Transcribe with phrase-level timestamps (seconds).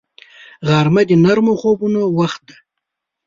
[0.67, 2.55] غرمه د نرمو خوبونو وخت دی